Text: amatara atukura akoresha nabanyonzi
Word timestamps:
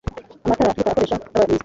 amatara 0.43 0.69
atukura 0.71 0.91
akoresha 0.91 1.15
nabanyonzi 1.19 1.57